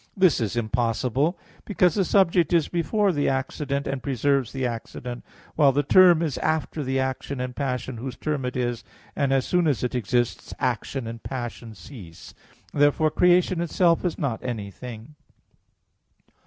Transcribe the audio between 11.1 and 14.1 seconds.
passion cease. Therefore creation itself